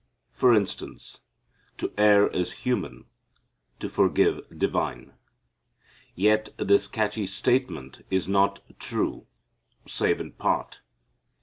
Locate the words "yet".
6.15-6.49